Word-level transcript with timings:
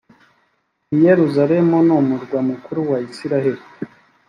i 0.95 0.97
yerusalemu 1.05 1.75
numurwa 1.87 2.39
mukuru 2.49 2.79
wa 2.89 2.97
isiraheli. 3.07 3.63